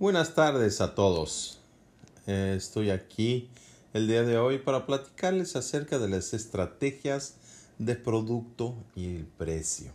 [0.00, 1.58] Buenas tardes a todos.
[2.26, 3.50] Eh, estoy aquí
[3.92, 7.34] el día de hoy para platicarles acerca de las estrategias
[7.78, 9.92] de producto y el precio.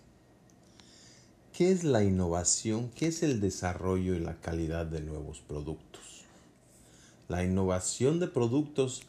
[1.57, 2.91] ¿Qué es la innovación?
[2.93, 6.23] ¿Qué es el desarrollo y la calidad de nuevos productos?
[7.27, 9.01] La innovación de productos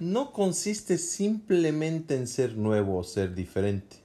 [0.00, 3.98] no consiste simplemente en ser nuevo o ser diferente.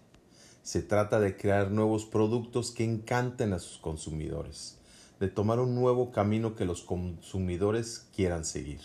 [0.61, 4.77] Se trata de crear nuevos productos que encanten a sus consumidores
[5.23, 8.81] de tomar un nuevo camino que los consumidores quieran seguir.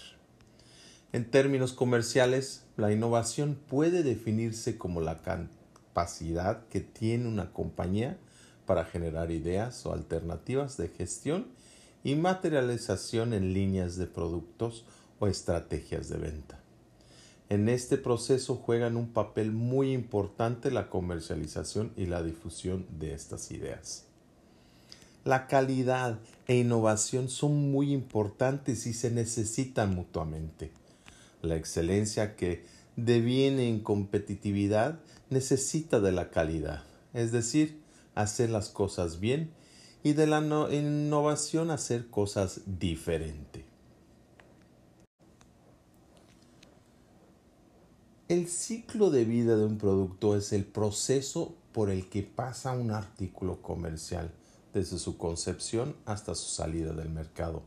[1.13, 8.19] En términos comerciales, la innovación puede definirse como la capacidad que tiene una compañía
[8.67, 11.49] para generar ideas o alternativas de gestión
[12.05, 14.85] y materialización en líneas de productos
[15.19, 16.61] o estrategias de venta.
[17.49, 23.51] En este proceso juegan un papel muy importante la comercialización y la difusión de estas
[23.51, 24.08] ideas.
[25.25, 30.71] La calidad e innovación son muy importantes y se necesitan mutuamente.
[31.43, 32.65] La excelencia que
[32.97, 36.85] deviene en competitividad necesita de la calidad,
[37.15, 37.81] es decir,
[38.15, 39.51] hacer las cosas bien
[40.03, 43.65] y de la innovación hacer cosas diferente.
[48.29, 52.91] El ciclo de vida de un producto es el proceso por el que pasa un
[52.91, 54.31] artículo comercial
[54.75, 57.63] desde su concepción hasta su salida del mercado.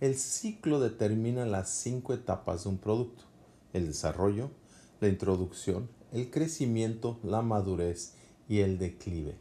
[0.00, 3.24] El ciclo determina las cinco etapas de un producto,
[3.72, 4.50] el desarrollo,
[5.00, 8.14] la introducción, el crecimiento, la madurez
[8.48, 9.36] y el declive.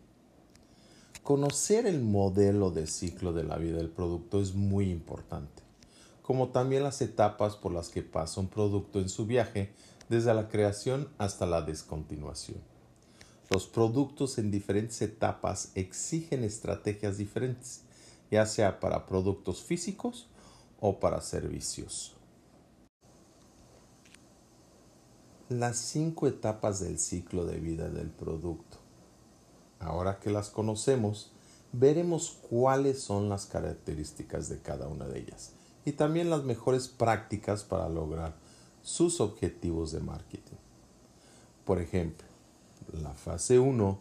[1.24, 5.64] Conocer el modelo de ciclo de la vida del producto es muy importante,
[6.22, 9.74] como también las etapas por las que pasa un producto en su viaje
[10.08, 12.75] desde la creación hasta la descontinuación.
[13.50, 17.82] Los productos en diferentes etapas exigen estrategias diferentes,
[18.32, 20.28] ya sea para productos físicos
[20.80, 22.14] o para servicios.
[25.48, 28.78] Las cinco etapas del ciclo de vida del producto.
[29.80, 31.32] Ahora que las conocemos,
[31.72, 35.52] veremos cuáles son las características de cada una de ellas
[35.86, 38.34] y también las mejores prácticas para lograr
[38.82, 40.58] sus objetivos de marketing.
[41.64, 42.35] Por ejemplo,
[42.94, 44.00] la fase 1,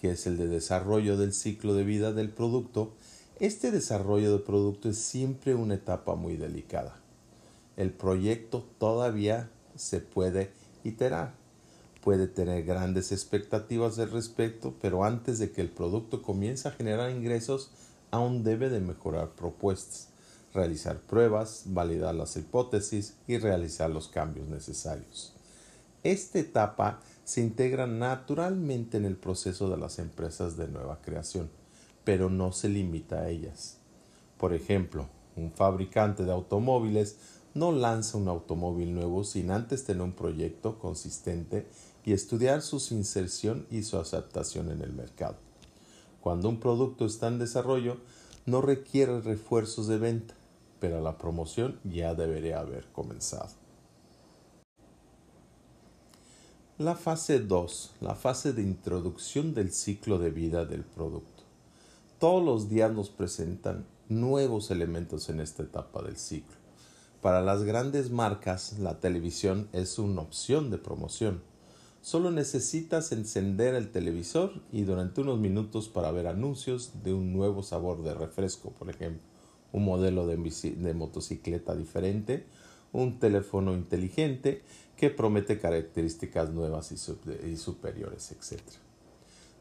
[0.00, 2.92] que es el de desarrollo del ciclo de vida del producto,
[3.40, 6.96] este desarrollo de producto es siempre una etapa muy delicada.
[7.76, 10.50] El proyecto todavía se puede
[10.84, 11.34] iterar,
[12.02, 17.10] puede tener grandes expectativas al respecto, pero antes de que el producto comience a generar
[17.10, 17.70] ingresos,
[18.10, 20.08] aún debe de mejorar propuestas,
[20.52, 25.32] realizar pruebas, validar las hipótesis y realizar los cambios necesarios.
[26.04, 31.50] Esta etapa se integra naturalmente en el proceso de las empresas de nueva creación,
[32.04, 33.78] pero no se limita a ellas.
[34.38, 37.16] Por ejemplo, un fabricante de automóviles
[37.54, 41.66] no lanza un automóvil nuevo sin antes tener un proyecto consistente
[42.04, 45.36] y estudiar su inserción y su aceptación en el mercado.
[46.20, 47.98] Cuando un producto está en desarrollo,
[48.44, 50.34] no requiere refuerzos de venta,
[50.80, 53.63] pero la promoción ya debería haber comenzado.
[56.78, 61.44] La fase 2, la fase de introducción del ciclo de vida del producto.
[62.18, 66.56] Todos los días nos presentan nuevos elementos en esta etapa del ciclo.
[67.22, 71.44] Para las grandes marcas, la televisión es una opción de promoción.
[72.02, 77.62] Solo necesitas encender el televisor y durante unos minutos para ver anuncios de un nuevo
[77.62, 79.22] sabor de refresco, por ejemplo,
[79.70, 82.46] un modelo de, de motocicleta diferente,
[82.94, 84.62] un teléfono inteligente
[84.96, 88.62] que promete características nuevas y, superiores, etc.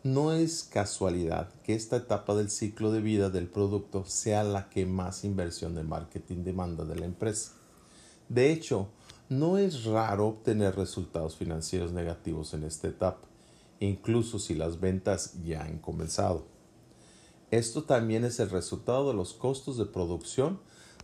[0.04, 4.86] No es casualidad que esta etapa del ciclo de vida del producto sea la que
[4.86, 7.54] más inversión de marketing demanda de la empresa.
[8.30, 8.90] De hecho,
[9.30, 13.28] no es raro obtener resultados financieros negativos en esta etapa,
[13.80, 16.46] incluso si las ventas ya han comenzado.
[17.50, 20.60] Esto también es el resultado de los costos de producción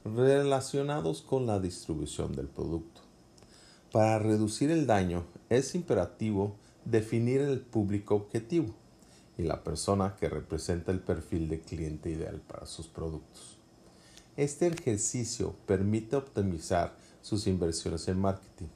[0.05, 3.01] relacionados con la distribución del producto.
[3.91, 6.55] Para reducir el daño es imperativo
[6.85, 8.73] definir el público objetivo
[9.37, 13.57] y la persona que representa el perfil de cliente ideal para sus productos.
[14.37, 18.67] Este ejercicio permite optimizar sus inversiones en marketing,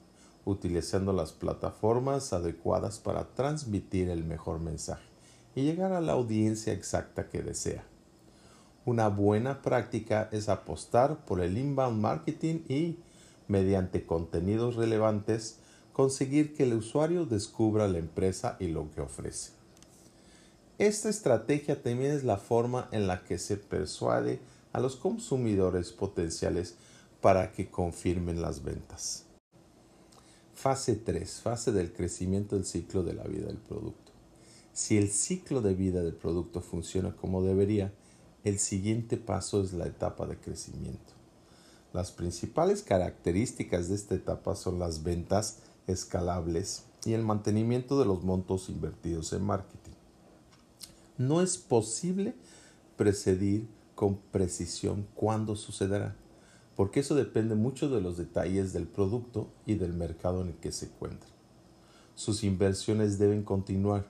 [0.46, 5.08] utilizando las plataformas adecuadas para transmitir el mejor mensaje
[5.56, 7.86] y llegar a la audiencia exacta que desea.
[8.86, 12.98] Una buena práctica es apostar por el inbound marketing y
[13.48, 15.60] mediante contenidos relevantes,
[15.94, 19.52] conseguir que el usuario descubra la empresa y lo que ofrece.
[20.80, 24.40] Esta estrategia también es la forma en la que se persuade
[24.74, 26.76] a los consumidores potenciales
[27.22, 29.26] para que confirmen las ventas.
[30.54, 31.42] Fase 3.
[31.42, 34.12] Fase del crecimiento del ciclo de la vida del producto.
[34.74, 37.94] Si el ciclo de vida del producto funciona como debería,
[38.44, 41.14] el siguiente paso es la etapa de crecimiento.
[41.94, 48.24] Las principales características de esta etapa son las ventas escalables y el mantenimiento de los
[48.24, 49.92] montos invertidos en marketing.
[51.18, 52.34] No es posible
[52.98, 56.16] precedir con precisión cuándo sucederá,
[56.76, 60.72] porque eso depende mucho de los detalles del producto y del mercado en el que
[60.72, 61.30] se encuentra.
[62.16, 64.08] Sus inversiones deben continuar,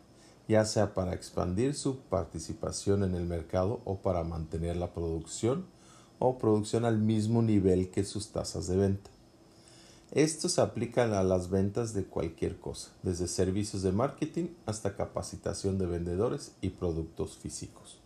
[0.47, 5.65] ya sea para expandir su participación en el mercado o para mantener la producción
[6.19, 9.09] o producción al mismo nivel que sus tasas de venta.
[10.11, 15.79] Esto se aplica a las ventas de cualquier cosa, desde servicios de marketing hasta capacitación
[15.79, 17.97] de vendedores y productos físicos.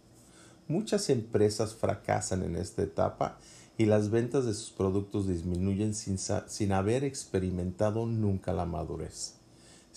[0.70, 3.38] Muchas empresas fracasan en esta etapa
[3.78, 9.36] y las ventas de sus productos disminuyen sin, sin, haber experimentado nunca la madurez.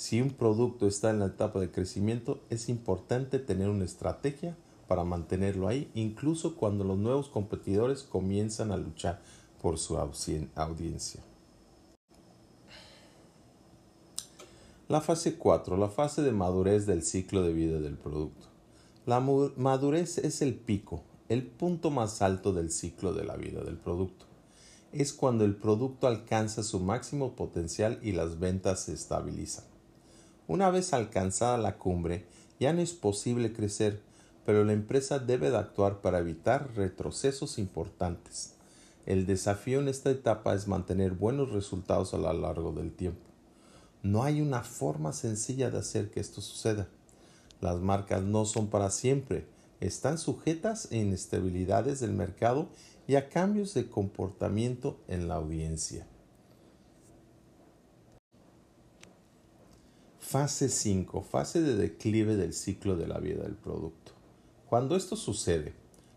[0.00, 4.56] Si un producto está en la etapa de crecimiento, es importante tener una estrategia
[4.88, 9.20] para mantenerlo ahí, incluso cuando los nuevos competidores comienzan a luchar
[9.60, 11.20] por su audiencia.
[14.88, 18.46] La fase 4, la fase de madurez del ciclo de vida del producto.
[19.04, 23.76] La madurez es el pico, el punto más alto del ciclo de la vida del
[23.76, 24.24] producto.
[24.92, 29.69] Es cuando el producto alcanza su máximo potencial y las ventas se estabilizan.
[30.50, 32.24] Una vez alcanzada la cumbre,
[32.58, 34.00] ya no es posible crecer,
[34.44, 38.54] pero la empresa debe de actuar para evitar retrocesos importantes.
[39.06, 43.20] El desafío en esta etapa es mantener buenos resultados a lo largo del tiempo.
[44.02, 46.88] No hay una forma sencilla de hacer que esto suceda.
[47.60, 49.46] Las marcas no son para siempre,
[49.78, 52.70] están sujetas a inestabilidades del mercado
[53.06, 56.08] y a cambios de comportamiento en la audiencia.
[60.30, 61.22] Fase 5.
[61.22, 64.12] Fase de declive del ciclo de la vida del producto.
[64.68, 65.74] Cuando esto sucede,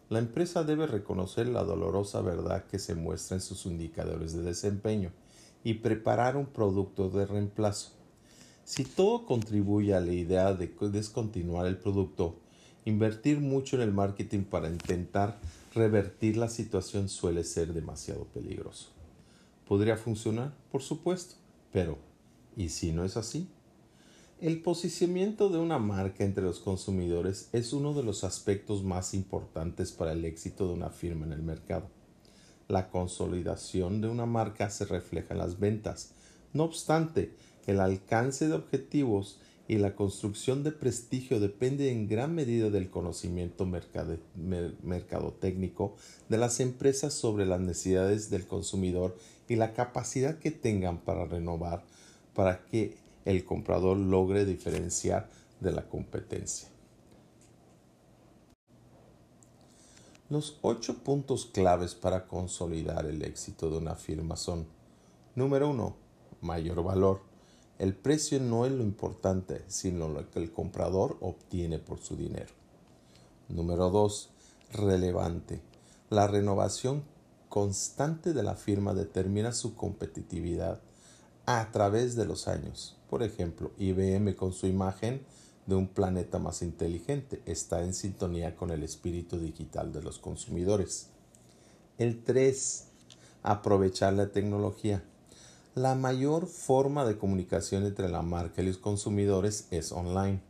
[0.08, 5.12] la empresa debe reconocer la dolorosa verdad que se muestra en sus indicadores de desempeño
[5.64, 7.94] y preparar un producto de reemplazo.
[8.64, 12.36] Si todo contribuye a la idea de descontinuar el producto,
[12.86, 15.40] invertir mucho en el marketing para intentar
[15.74, 18.90] revertir la situación suele ser demasiado peligroso.
[19.68, 20.54] ¿Podría funcionar?
[20.72, 21.34] Por supuesto,
[21.72, 21.98] pero
[22.56, 23.50] ¿y si no es así?
[24.44, 29.94] El posicionamiento de una marca entre los consumidores es uno de los aspectos más importantes
[29.94, 31.88] para el éxito de una firma en el mercado.
[32.68, 36.12] La consolidación de una marca se refleja en las ventas.
[36.52, 37.32] No obstante,
[37.68, 43.66] el alcance de objetivos y la construcción de prestigio depende en gran medida del conocimiento
[43.66, 45.96] mercadotécnico
[46.28, 49.16] de las empresas sobre las necesidades del consumidor
[49.48, 51.86] y la capacidad que tengan para renovar
[52.34, 55.30] para que el comprador logre diferenciar
[55.60, 56.70] de la competencia.
[60.30, 64.66] Los ocho puntos claves para consolidar el éxito de una firma son
[65.36, 65.96] Número 1.
[66.42, 67.22] Mayor valor.
[67.80, 72.54] El precio no es lo importante, sino lo que el comprador obtiene por su dinero.
[73.50, 74.30] Número 2.
[74.74, 75.62] Relevante.
[76.10, 77.04] La renovación
[77.50, 80.82] constante de la firma determina su competitividad
[81.46, 82.98] a través de los años.
[83.10, 85.22] Por ejemplo, IBM con su imagen
[85.66, 87.42] de un planeta más inteligente.
[87.46, 91.08] Está en sintonía con el espíritu digital de los consumidores.
[91.98, 92.88] El 3.
[93.44, 95.04] Aprovechar la tecnología.
[95.76, 100.42] La mayor forma de comunicación entre la marca y los consumidores es online.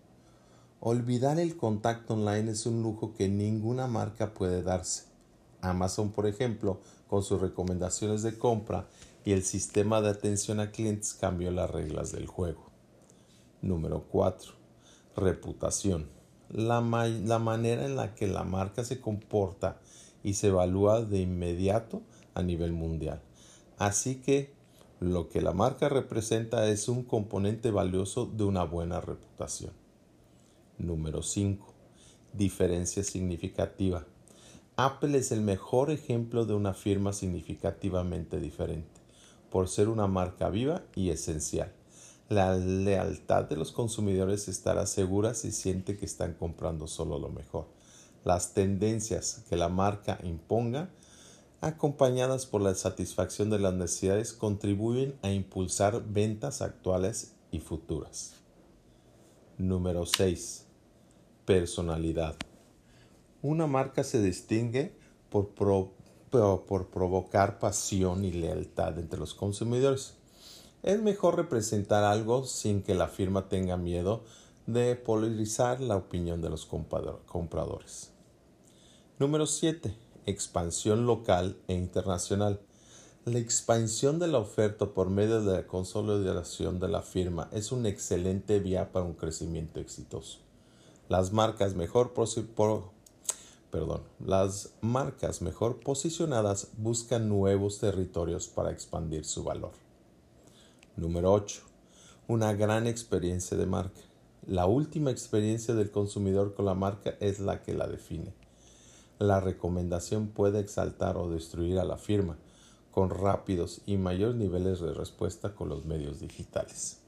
[0.79, 5.05] Olvidar el contacto online es un lujo que ninguna marca puede darse.
[5.61, 8.87] Amazon, por ejemplo, con sus recomendaciones de compra
[9.25, 12.69] y el sistema de atención a clientes cambió las reglas del juego.
[13.61, 14.63] Número 4
[15.15, 16.07] reputación,
[16.49, 19.79] la, la manera en la que la marca se comporta
[20.23, 22.01] y se evalúa de inmediato
[22.33, 23.21] a nivel mundial.
[23.77, 24.53] Así que
[24.99, 29.73] lo que la marca representa es un componente valioso de una buena reputación.
[30.77, 31.73] Número 5.
[32.33, 34.05] Diferencia significativa.
[34.75, 38.92] Apple es el mejor ejemplo de una firma significativamente diferente,
[39.53, 41.71] por ser una marca viva y esencial.
[42.27, 47.67] La lealtad de los consumidores estará segura si siente que están comprando solo lo mejor.
[48.25, 50.89] Las tendencias que la marca imponga,
[51.61, 58.33] acompañadas por la satisfacción de las necesidades, contribuyen a impulsar ventas actuales y futuras.
[59.59, 60.65] Número 6.
[61.45, 62.37] Personalidad.
[63.43, 64.95] Una marca se distingue
[65.29, 65.91] por,
[66.33, 70.15] por provocar pasión y lealtad entre los consumidores.
[70.81, 74.23] Es mejor representar algo sin que la firma tenga miedo
[74.65, 78.11] de polarizar la opinión de los compradores.
[79.19, 79.95] Número 7.
[80.25, 82.59] Expansión local e internacional.
[83.25, 87.89] La expansión de la oferta por medio de la consolidación de la firma es una
[87.89, 90.39] excelente vía para un crecimiento exitoso.
[91.09, 92.13] Las marcas mejor,
[93.73, 99.71] perdón, las marcas mejor posicionadas buscan nuevos territorios para expandir su valor.
[100.95, 101.63] Número 8.
[102.27, 103.99] Una gran experiencia de marca.
[104.45, 108.35] La última experiencia del consumidor con la marca es la que la define.
[109.17, 112.37] La recomendación puede exaltar o destruir a la firma
[112.91, 116.99] con rápidos y mayores niveles de respuesta con los medios digitales.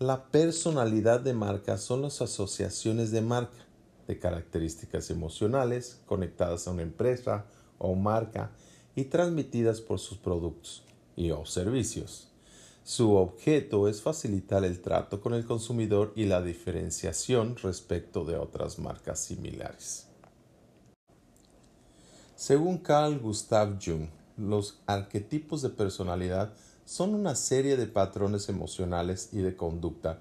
[0.00, 3.64] La personalidad de marca son las asociaciones de marca
[4.06, 7.46] de características emocionales conectadas a una empresa
[7.78, 8.50] o marca
[8.94, 10.84] y transmitidas por sus productos
[11.16, 12.28] y o servicios.
[12.82, 18.78] Su objeto es facilitar el trato con el consumidor y la diferenciación respecto de otras
[18.78, 20.06] marcas similares.
[22.36, 26.52] Según Carl Gustav Jung, los arquetipos de personalidad
[26.84, 30.20] son una serie de patrones emocionales y de conducta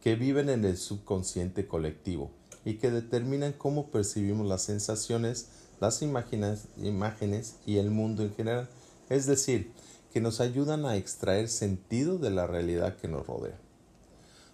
[0.00, 2.30] que viven en el subconsciente colectivo
[2.64, 5.48] y que determinan cómo percibimos las sensaciones,
[5.80, 8.68] las imágenes, y el mundo en general,
[9.10, 9.72] es decir,
[10.12, 13.58] que nos ayudan a extraer sentido de la realidad que nos rodea.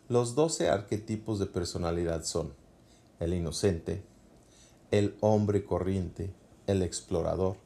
[0.08, 2.52] Los doce arquetipos de personalidad son
[3.20, 4.02] el inocente,
[4.90, 6.32] el hombre corriente,
[6.66, 7.56] el explorador,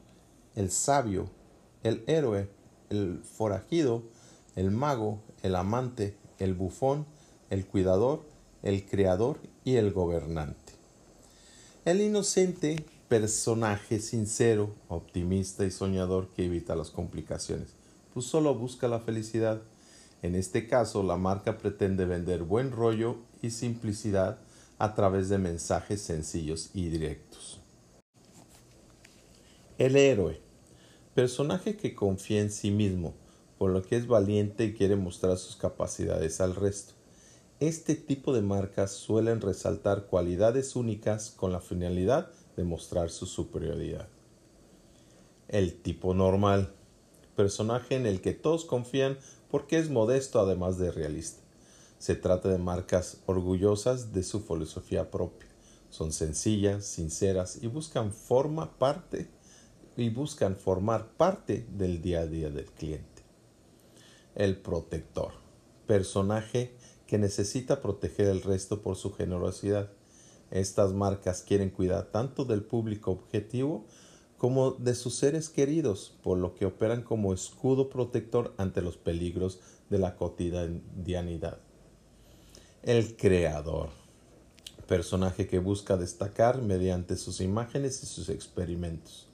[0.55, 1.29] el sabio,
[1.83, 2.49] el héroe,
[2.89, 4.03] el forajido,
[4.55, 7.05] el mago, el amante, el bufón,
[7.49, 8.25] el cuidador,
[8.65, 10.73] el creador y el gobernante.
[11.85, 17.69] El inocente, personaje sincero, optimista y soñador que evita las complicaciones,
[18.13, 19.61] pues solo busca la felicidad.
[20.21, 24.39] En este caso, la marca pretende vender buen rollo y simplicidad
[24.79, 27.61] a través de mensajes sencillos y directos.
[29.77, 30.45] El héroe
[31.13, 33.13] Personaje que confía en sí mismo,
[33.57, 36.94] por lo que es valiente y quiere mostrar sus capacidades al resto.
[37.61, 44.09] Este tipo de marcas suelen resaltar cualidades únicas con la finalidad de mostrar su superioridad.
[45.47, 46.73] El tipo normal.
[47.37, 49.17] Personaje en el que todos confían
[49.49, 51.41] porque es modesto además de realista.
[51.97, 55.47] Se trata de marcas orgullosas de su filosofía propia.
[55.89, 59.29] Son sencillas, sinceras y buscan forma parte
[59.95, 63.23] y buscan formar parte del día a día del cliente.
[64.35, 65.31] El protector,
[65.87, 66.75] personaje
[67.07, 69.89] que necesita proteger el resto por su generosidad.
[70.51, 73.85] Estas marcas quieren cuidar tanto del público objetivo
[74.37, 79.59] como de sus seres queridos, por lo que operan como escudo protector ante los peligros
[79.89, 81.59] de la cotidianidad.
[82.83, 83.89] El creador,
[84.87, 89.27] personaje que busca destacar mediante sus imágenes y sus experimentos.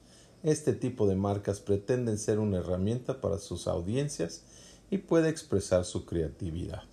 [0.44, 4.44] Este tipo de marcas pretenden ser una herramienta para sus audiencias
[4.90, 6.84] y puede expresar su creatividad.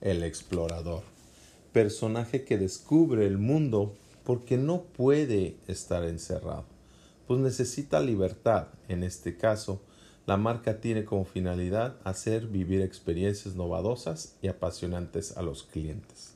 [0.00, 1.02] El explorador,
[1.72, 6.66] personaje que descubre el mundo porque no puede estar encerrado,
[7.26, 8.68] pues necesita libertad.
[8.88, 9.82] En este caso,
[10.24, 16.34] la marca tiene como finalidad hacer vivir experiencias novedosas y apasionantes a los clientes.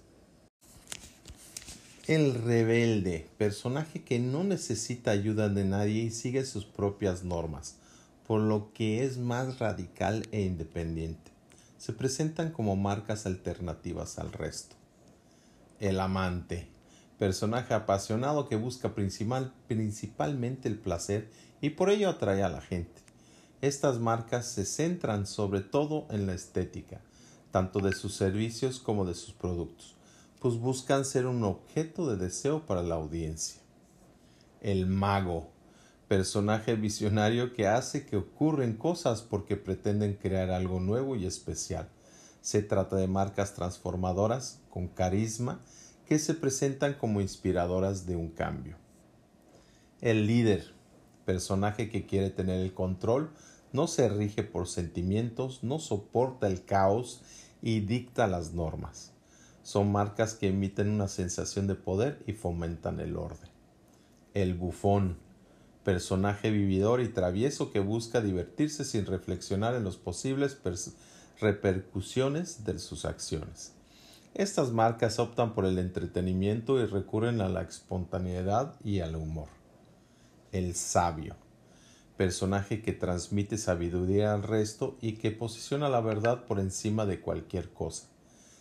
[2.08, 7.76] El rebelde, personaje que no necesita ayuda de nadie y sigue sus propias normas,
[8.26, 11.31] por lo que es más radical e independiente.
[11.82, 14.76] Se presentan como marcas alternativas al resto.
[15.80, 16.68] El amante,
[17.18, 21.28] personaje apasionado que busca principal, principalmente el placer
[21.60, 23.02] y por ello atrae a la gente.
[23.62, 27.00] Estas marcas se centran sobre todo en la estética,
[27.50, 29.96] tanto de sus servicios como de sus productos
[30.38, 33.60] pues buscan ser un objeto de deseo para la audiencia.
[34.60, 35.51] El mago,
[36.12, 41.88] personaje visionario que hace que ocurren cosas porque pretenden crear algo nuevo y especial.
[42.42, 45.62] Se trata de marcas transformadoras con carisma
[46.04, 48.76] que se presentan como inspiradoras de un cambio.
[50.02, 50.74] El líder,
[51.24, 53.30] personaje que quiere tener el control,
[53.72, 57.22] no se rige por sentimientos, no soporta el caos
[57.62, 59.14] y dicta las normas.
[59.62, 63.48] Son marcas que emiten una sensación de poder y fomentan el orden.
[64.34, 65.16] El bufón,
[65.84, 70.58] personaje vividor y travieso que busca divertirse sin reflexionar en las posibles
[71.40, 73.72] repercusiones de sus acciones.
[74.34, 79.48] Estas marcas optan por el entretenimiento y recurren a la espontaneidad y al humor.
[80.52, 81.34] el sabio,
[82.18, 87.70] personaje que transmite sabiduría al resto y que posiciona la verdad por encima de cualquier
[87.70, 88.08] cosa.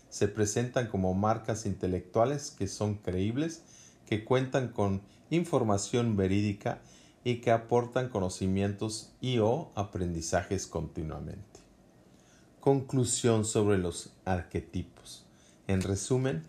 [0.10, 3.62] Se presentan como marcas intelectuales que son creíbles,
[4.06, 6.82] que cuentan con información verídica
[7.24, 11.60] y que aportan conocimientos y o aprendizajes continuamente.
[12.60, 15.26] Conclusión sobre los arquetipos.
[15.68, 16.44] En resumen,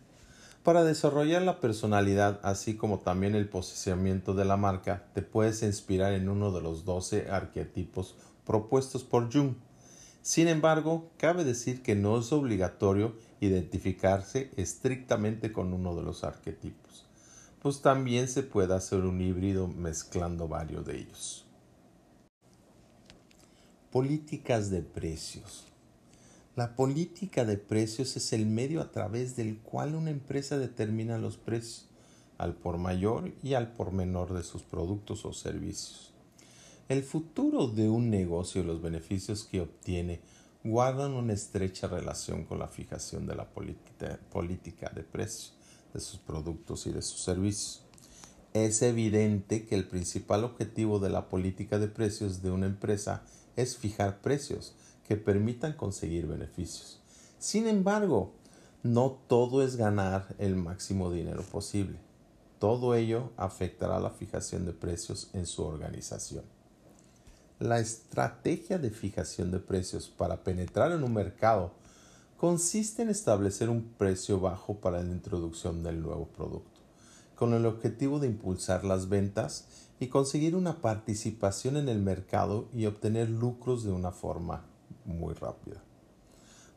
[0.62, 6.12] para desarrollar la personalidad así como también el posicionamiento de la marca, te puedes inspirar
[6.12, 8.14] en uno de los 12 arquetipos
[8.46, 9.54] propuestos por Jung.
[10.22, 17.06] Sin embargo, cabe decir que no es obligatorio identificarse estrictamente con uno de los arquetipos
[17.62, 21.46] pues también se puede hacer un híbrido mezclando varios de ellos.
[23.92, 25.68] Políticas de precios.
[26.56, 31.36] La política de precios es el medio a través del cual una empresa determina los
[31.36, 31.86] precios
[32.36, 36.12] al por mayor y al por menor de sus productos o servicios.
[36.88, 40.20] El futuro de un negocio y los beneficios que obtiene
[40.64, 45.54] guardan una estrecha relación con la fijación de la política de precios
[45.92, 47.82] de sus productos y de sus servicios.
[48.54, 53.22] Es evidente que el principal objetivo de la política de precios de una empresa
[53.56, 54.74] es fijar precios
[55.06, 57.00] que permitan conseguir beneficios.
[57.38, 58.32] Sin embargo,
[58.82, 61.98] no todo es ganar el máximo dinero posible.
[62.58, 66.44] Todo ello afectará la fijación de precios en su organización.
[67.58, 71.72] La estrategia de fijación de precios para penetrar en un mercado
[72.42, 76.80] consiste en establecer un precio bajo para la introducción del nuevo producto,
[77.36, 79.68] con el objetivo de impulsar las ventas
[80.00, 84.64] y conseguir una participación en el mercado y obtener lucros de una forma
[85.04, 85.84] muy rápida.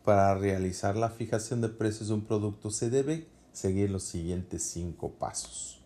[0.04, 5.14] Para realizar la fijación de precios de un producto se debe seguir los siguientes cinco
[5.14, 5.82] pasos.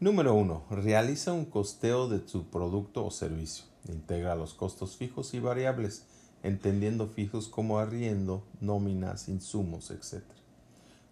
[0.00, 0.64] Número 1.
[0.70, 3.66] Realiza un costeo de tu producto o servicio.
[3.86, 6.06] Integra los costos fijos y variables
[6.42, 10.22] entendiendo fijos como arriendo, nóminas, insumos, etc.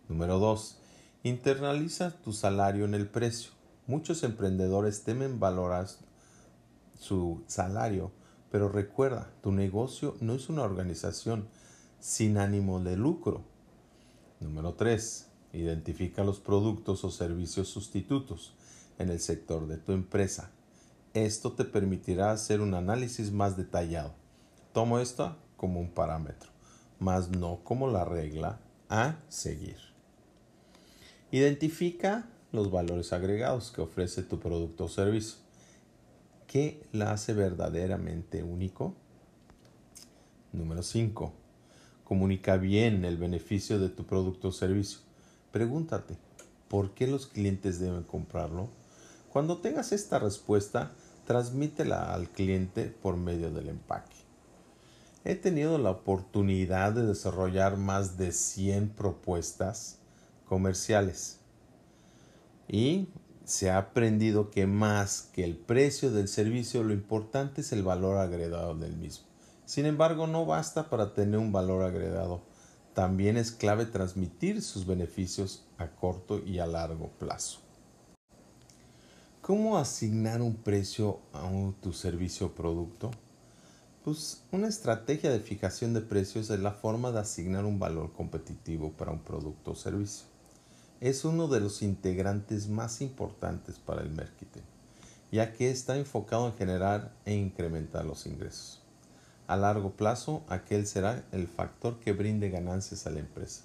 [0.08, 0.78] Número 2.
[1.22, 3.52] Internaliza tu salario en el precio.
[3.86, 5.86] Muchos emprendedores temen valorar
[6.98, 8.10] su salario,
[8.50, 11.48] pero recuerda, tu negocio no es una organización
[12.00, 13.42] sin ánimo de lucro.
[14.40, 15.26] Número 3.
[15.52, 18.54] Identifica los productos o servicios sustitutos
[18.98, 20.50] en el sector de tu empresa.
[21.14, 24.19] Esto te permitirá hacer un análisis más detallado.
[24.72, 26.50] Tomo esto como un parámetro,
[27.00, 29.78] más no como la regla a seguir.
[31.32, 35.38] Identifica los valores agregados que ofrece tu producto o servicio.
[36.46, 38.94] ¿Qué la hace verdaderamente único?
[40.52, 41.32] Número 5.
[42.04, 45.00] Comunica bien el beneficio de tu producto o servicio.
[45.50, 46.16] Pregúntate,
[46.68, 48.68] ¿por qué los clientes deben comprarlo?
[49.32, 50.92] Cuando tengas esta respuesta,
[51.26, 54.19] transmítela al cliente por medio del empaque.
[55.24, 59.98] He tenido la oportunidad de desarrollar más de 100 propuestas
[60.46, 61.38] comerciales
[62.66, 63.08] y
[63.44, 68.16] se ha aprendido que más que el precio del servicio lo importante es el valor
[68.16, 69.26] agregado del mismo.
[69.66, 72.42] Sin embargo, no basta para tener un valor agregado.
[72.94, 77.60] También es clave transmitir sus beneficios a corto y a largo plazo.
[79.42, 81.48] ¿Cómo asignar un precio a
[81.80, 83.10] tu servicio o producto?
[84.04, 88.92] Pues una estrategia de fijación de precios es la forma de asignar un valor competitivo
[88.92, 90.24] para un producto o servicio.
[91.02, 94.62] Es uno de los integrantes más importantes para el marketing,
[95.30, 98.80] ya que está enfocado en generar e incrementar los ingresos.
[99.46, 103.64] A largo plazo, aquel será el factor que brinde ganancias a la empresa.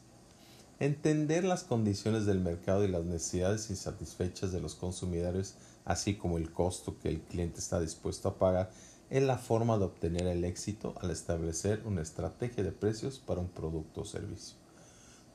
[0.81, 6.51] Entender las condiciones del mercado y las necesidades insatisfechas de los consumidores, así como el
[6.51, 8.69] costo que el cliente está dispuesto a pagar,
[9.15, 13.47] es la forma de obtener el éxito al establecer una estrategia de precios para un
[13.47, 14.57] producto o servicio.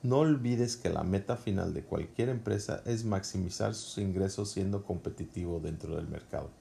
[0.03, 5.59] No olvides que la meta final de cualquier empresa es maximizar sus ingresos siendo competitivo
[5.59, 6.51] dentro del mercado.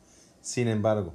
[0.41, 1.13] Sin embargo,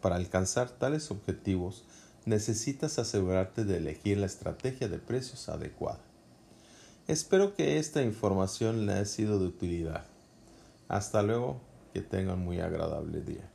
[0.00, 1.84] para alcanzar tales objetivos,
[2.24, 6.00] necesitas asegurarte de elegir la estrategia de precios adecuada.
[7.08, 10.06] Espero que esta información le haya sido de utilidad.
[10.88, 11.60] Hasta luego,
[11.92, 13.51] que tengan muy agradable día.